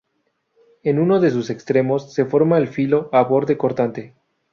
[0.81, 4.15] En uno de sus extremos, se forma el filo o borde cortante.